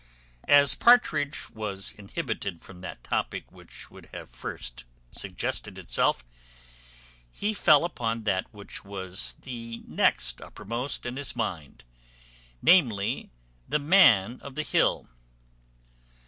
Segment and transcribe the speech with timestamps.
[0.47, 6.25] As Partridge was inhibited from that topic which would have first suggested itself,
[7.31, 11.83] he fell upon that which was next uppermost in his mind,
[12.63, 13.29] namely,
[13.69, 15.07] the Man of the Hill.